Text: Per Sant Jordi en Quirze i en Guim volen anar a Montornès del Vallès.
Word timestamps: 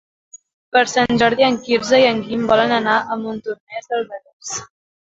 Per 0.77 0.81
Sant 0.93 1.19
Jordi 1.23 1.45
en 1.49 1.59
Quirze 1.67 2.01
i 2.05 2.09
en 2.15 2.25
Guim 2.25 2.49
volen 2.55 2.75
anar 2.81 2.97
a 3.05 3.21
Montornès 3.27 3.89
del 3.95 4.07
Vallès. 4.13 4.57